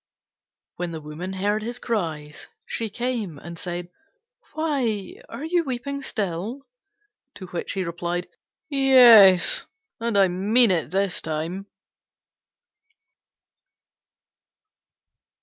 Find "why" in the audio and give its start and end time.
4.55-5.21